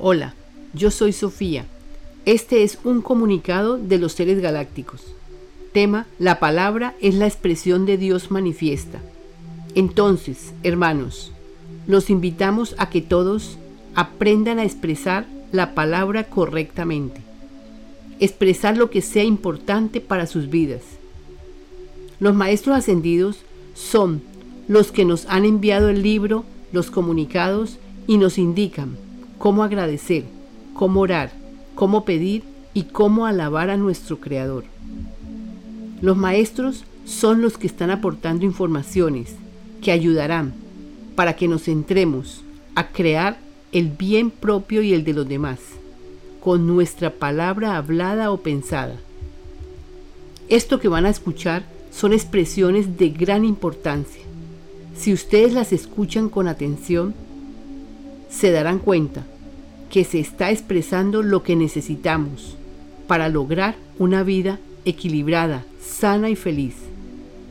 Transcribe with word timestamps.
Hola, 0.00 0.34
yo 0.72 0.90
soy 0.90 1.12
Sofía. 1.12 1.66
Este 2.24 2.64
es 2.64 2.78
un 2.82 3.00
comunicado 3.00 3.78
de 3.78 3.98
los 3.98 4.12
seres 4.12 4.40
galácticos. 4.40 5.02
Tema, 5.72 6.06
la 6.18 6.40
palabra 6.40 6.94
es 7.00 7.14
la 7.14 7.26
expresión 7.26 7.86
de 7.86 7.96
Dios 7.96 8.32
manifiesta. 8.32 9.00
Entonces, 9.76 10.52
hermanos, 10.64 11.32
los 11.86 12.10
invitamos 12.10 12.74
a 12.76 12.90
que 12.90 13.02
todos 13.02 13.56
aprendan 13.94 14.58
a 14.58 14.64
expresar 14.64 15.26
la 15.52 15.74
palabra 15.74 16.24
correctamente. 16.24 17.20
Expresar 18.18 18.76
lo 18.76 18.90
que 18.90 19.00
sea 19.00 19.24
importante 19.24 20.00
para 20.00 20.26
sus 20.26 20.50
vidas. 20.50 20.82
Los 22.18 22.34
maestros 22.34 22.76
ascendidos 22.76 23.38
son 23.74 24.22
los 24.66 24.90
que 24.90 25.04
nos 25.04 25.26
han 25.26 25.44
enviado 25.44 25.88
el 25.88 26.02
libro, 26.02 26.44
los 26.72 26.90
comunicados 26.90 27.78
y 28.08 28.18
nos 28.18 28.38
indican 28.38 28.96
cómo 29.38 29.62
agradecer, 29.62 30.24
cómo 30.74 31.00
orar, 31.00 31.32
cómo 31.74 32.04
pedir 32.04 32.42
y 32.72 32.84
cómo 32.84 33.26
alabar 33.26 33.70
a 33.70 33.76
nuestro 33.76 34.20
Creador. 34.20 34.64
Los 36.00 36.16
maestros 36.16 36.84
son 37.04 37.42
los 37.42 37.58
que 37.58 37.66
están 37.66 37.90
aportando 37.90 38.44
informaciones 38.44 39.34
que 39.82 39.92
ayudarán 39.92 40.52
para 41.14 41.36
que 41.36 41.48
nos 41.48 41.64
centremos 41.64 42.42
a 42.74 42.88
crear 42.88 43.38
el 43.72 43.88
bien 43.88 44.30
propio 44.30 44.82
y 44.82 44.92
el 44.92 45.04
de 45.04 45.14
los 45.14 45.28
demás, 45.28 45.58
con 46.40 46.66
nuestra 46.66 47.10
palabra 47.10 47.76
hablada 47.76 48.30
o 48.30 48.38
pensada. 48.38 48.96
Esto 50.48 50.78
que 50.78 50.88
van 50.88 51.06
a 51.06 51.10
escuchar 51.10 51.64
son 51.90 52.12
expresiones 52.12 52.98
de 52.98 53.10
gran 53.10 53.44
importancia. 53.44 54.22
Si 54.96 55.12
ustedes 55.12 55.52
las 55.52 55.72
escuchan 55.72 56.28
con 56.28 56.48
atención, 56.48 57.14
se 58.34 58.50
darán 58.50 58.78
cuenta 58.78 59.24
que 59.90 60.04
se 60.04 60.18
está 60.18 60.50
expresando 60.50 61.22
lo 61.22 61.42
que 61.42 61.54
necesitamos 61.54 62.56
para 63.06 63.28
lograr 63.28 63.76
una 63.98 64.22
vida 64.22 64.58
equilibrada, 64.84 65.64
sana 65.80 66.30
y 66.30 66.36
feliz, 66.36 66.74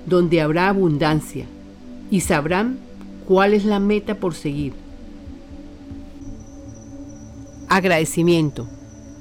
donde 0.06 0.42
habrá 0.42 0.68
abundancia 0.68 1.46
y 2.12 2.20
sabrán 2.20 2.80
cuál 3.26 3.54
es 3.54 3.64
la 3.64 3.80
meta 3.80 4.16
por 4.16 4.34
seguir. 4.34 4.74
Agradecimiento. 7.70 8.68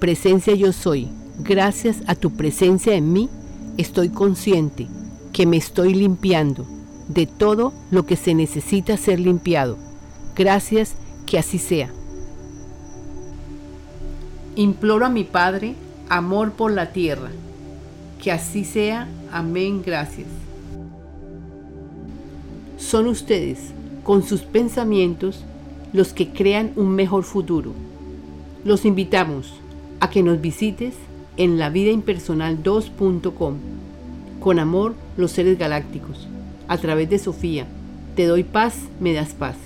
Presencia 0.01 0.55
yo 0.55 0.73
soy. 0.73 1.09
Gracias 1.39 2.03
a 2.07 2.15
tu 2.15 2.33
presencia 2.33 2.95
en 2.95 3.13
mí, 3.13 3.29
estoy 3.79 4.09
consciente 4.09 4.89
que 5.33 5.47
me 5.47 5.57
estoy 5.57 5.95
limpiando 5.95 6.67
de 7.09 7.27
todo 7.27 7.73
lo 7.91 8.05
que 8.05 8.17
se 8.17 8.35
necesita 8.35 8.97
ser 8.97 9.21
limpiado. 9.21 9.79
Gracias, 10.37 10.97
que 11.33 11.39
así 11.39 11.57
sea. 11.57 11.89
Imploro 14.55 15.07
a 15.07 15.09
mi 15.09 15.25
Padre 15.25 15.75
amor 16.11 16.53
por 16.53 16.71
la 16.73 16.93
tierra. 16.93 17.31
Que 18.23 18.31
así 18.31 18.67
sea. 18.67 19.09
Amén. 19.33 19.81
Gracias. 19.83 20.27
Son 22.77 23.07
ustedes, 23.07 23.73
con 24.05 24.23
sus 24.23 24.43
pensamientos, 24.43 25.43
los 25.95 26.13
que 26.13 26.35
crean 26.35 26.73
un 26.77 26.91
mejor 26.91 27.25
futuro. 27.25 27.73
Los 28.67 28.85
invitamos 28.85 29.55
a 30.01 30.11
que 30.11 30.23
nos 30.23 30.39
visites 30.39 30.97
en 31.39 31.57
lavidaimpersonal2.com. 31.57 33.55
Con 34.39 34.59
amor, 34.59 34.95
los 35.17 35.31
seres 35.31 35.59
galácticos. 35.59 36.29
A 36.69 36.77
través 36.77 37.09
de 37.09 37.19
Sofía. 37.19 37.67
Te 38.17 38.27
doy 38.27 38.45
paz, 38.45 38.75
me 39.01 39.15
das 39.15 39.33
paz. 39.33 39.57